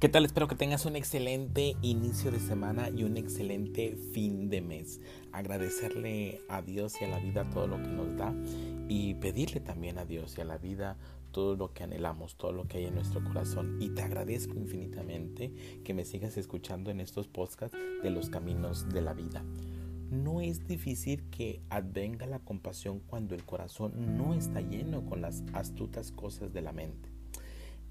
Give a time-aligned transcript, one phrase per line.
[0.00, 0.24] ¿Qué tal?
[0.24, 4.98] Espero que tengas un excelente inicio de semana y un excelente fin de mes.
[5.30, 8.34] Agradecerle a Dios y a la vida todo lo que nos da
[8.88, 10.96] y pedirle también a Dios y a la vida
[11.32, 13.76] todo lo que anhelamos, todo lo que hay en nuestro corazón.
[13.78, 15.52] Y te agradezco infinitamente
[15.84, 19.44] que me sigas escuchando en estos podcasts de los caminos de la vida.
[20.10, 25.44] No es difícil que advenga la compasión cuando el corazón no está lleno con las
[25.52, 27.19] astutas cosas de la mente.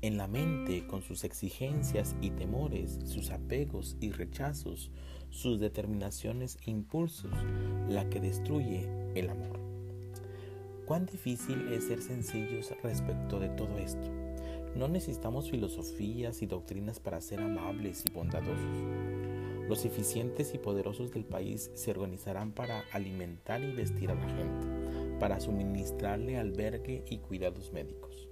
[0.01, 4.91] En la mente, con sus exigencias y temores, sus apegos y rechazos,
[5.29, 7.33] sus determinaciones e impulsos,
[7.89, 9.59] la que destruye el amor.
[10.85, 14.09] Cuán difícil es ser sencillos respecto de todo esto.
[14.73, 18.83] No necesitamos filosofías y doctrinas para ser amables y bondadosos.
[19.67, 25.19] Los eficientes y poderosos del país se organizarán para alimentar y vestir a la gente,
[25.19, 28.28] para suministrarle albergue y cuidados médicos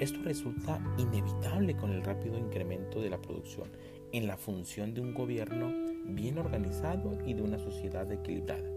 [0.00, 3.68] esto resulta inevitable con el rápido incremento de la producción
[4.12, 5.72] en la función de un gobierno
[6.04, 8.70] bien organizado y de una sociedad equilibrada.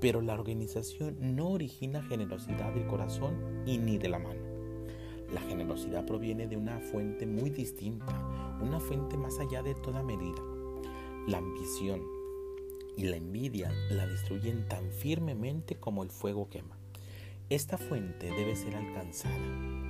[0.00, 4.40] Pero la organización no origina generosidad del corazón y ni de la mano.
[5.32, 10.40] La generosidad proviene de una fuente muy distinta, una fuente más allá de toda medida.
[11.26, 12.02] La ambición
[12.96, 16.78] y la envidia la destruyen tan firmemente como el fuego quema.
[17.50, 19.85] Esta fuente debe ser alcanzada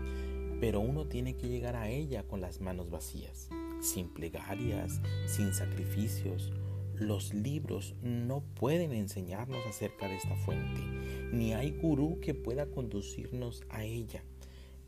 [0.61, 3.49] pero uno tiene que llegar a ella con las manos vacías,
[3.81, 6.53] sin plegarias, sin sacrificios.
[6.95, 10.81] Los libros no pueden enseñarnos acerca de esta fuente,
[11.33, 14.25] ni hay gurú que pueda conducirnos a ella.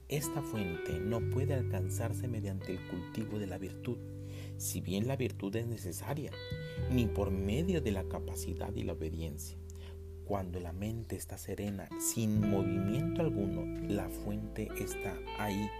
[0.08, 3.98] Esta fuente no puede alcanzarse mediante el cultivo de la virtud,
[4.56, 6.32] si bien la virtud es necesaria,
[6.90, 9.58] ni por medio de la capacidad y la obediencia.
[10.28, 15.70] Cuando la mente está serena, sin movimiento alguno, la fuente está ahí.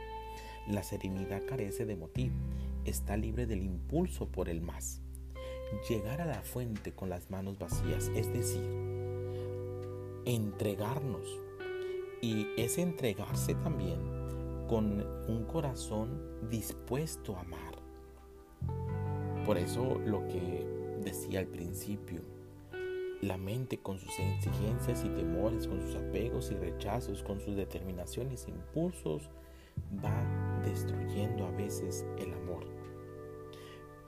[0.66, 2.34] La serenidad carece de motivo,
[2.86, 5.02] está libre del impulso por el más.
[5.86, 8.64] Llegar a la fuente con las manos vacías, es decir,
[10.24, 11.26] entregarnos.
[12.22, 14.00] Y es entregarse también
[14.66, 17.74] con un corazón dispuesto a amar.
[19.44, 20.66] Por eso lo que
[21.04, 22.37] decía al principio,
[23.28, 28.46] la mente con sus exigencias y temores, con sus apegos y rechazos, con sus determinaciones
[28.46, 29.28] e impulsos,
[30.02, 32.66] va destruyendo a veces el amor.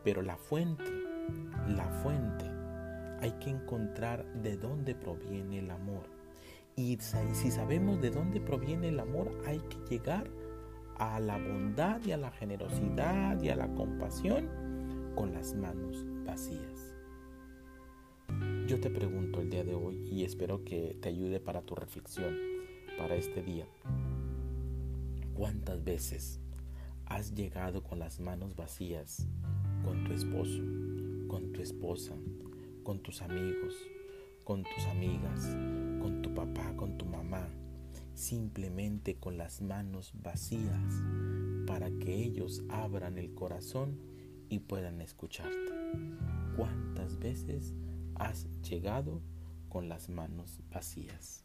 [0.03, 0.91] Pero la fuente,
[1.69, 2.47] la fuente,
[3.20, 6.04] hay que encontrar de dónde proviene el amor.
[6.75, 10.31] Y si sabemos de dónde proviene el amor, hay que llegar
[10.97, 14.48] a la bondad y a la generosidad y a la compasión
[15.14, 17.00] con las manos vacías.
[18.70, 22.36] Yo te pregunto el día de hoy y espero que te ayude para tu reflexión,
[22.97, 23.66] para este día.
[25.34, 26.38] ¿Cuántas veces
[27.04, 29.26] has llegado con las manos vacías
[29.82, 30.62] con tu esposo,
[31.26, 32.14] con tu esposa,
[32.84, 33.75] con tus amigos,
[34.44, 35.47] con tus amigas,
[36.00, 37.48] con tu papá, con tu mamá,
[38.14, 41.02] simplemente con las manos vacías
[41.66, 43.98] para que ellos abran el corazón
[44.48, 45.72] y puedan escucharte?
[46.56, 47.75] ¿Cuántas veces
[48.20, 49.22] has llegado
[49.70, 51.44] con las manos vacías.